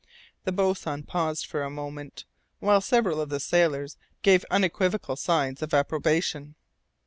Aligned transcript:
The 0.45 0.51
boatswain 0.51 1.03
paused 1.03 1.45
for 1.45 1.61
a 1.61 1.69
moment, 1.69 2.25
while 2.57 2.81
several 2.81 3.21
of 3.21 3.29
the 3.29 3.39
sailors 3.39 3.97
gave 4.23 4.43
unequivocal 4.49 5.15
signs 5.15 5.61
of 5.61 5.75
approbation. 5.75 6.55